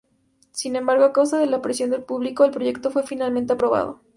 [0.49, 4.01] Sin embargo, a causa de la presión del público, el proyecto fue finalmente aprobado.